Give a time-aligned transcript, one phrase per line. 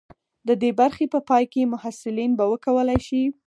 [0.47, 3.23] د دې برخې په پای کې محصلین به وکولی شي.